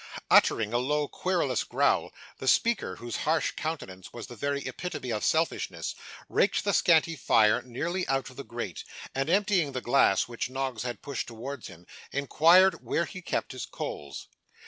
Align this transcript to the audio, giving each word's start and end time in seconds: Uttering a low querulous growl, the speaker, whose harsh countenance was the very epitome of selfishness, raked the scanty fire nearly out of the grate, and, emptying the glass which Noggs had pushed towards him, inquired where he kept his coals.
Uttering 0.31 0.73
a 0.73 0.79
low 0.79 1.07
querulous 1.07 1.63
growl, 1.63 2.11
the 2.39 2.47
speaker, 2.47 2.95
whose 2.95 3.17
harsh 3.17 3.51
countenance 3.51 4.11
was 4.11 4.25
the 4.25 4.35
very 4.35 4.65
epitome 4.65 5.11
of 5.11 5.23
selfishness, 5.23 5.93
raked 6.27 6.63
the 6.63 6.73
scanty 6.73 7.15
fire 7.15 7.61
nearly 7.61 8.07
out 8.07 8.27
of 8.31 8.35
the 8.35 8.43
grate, 8.43 8.83
and, 9.13 9.29
emptying 9.29 9.73
the 9.73 9.79
glass 9.81 10.27
which 10.27 10.49
Noggs 10.49 10.81
had 10.81 11.03
pushed 11.03 11.27
towards 11.27 11.67
him, 11.67 11.85
inquired 12.11 12.83
where 12.83 13.05
he 13.05 13.21
kept 13.21 13.51
his 13.51 13.67
coals. 13.67 14.27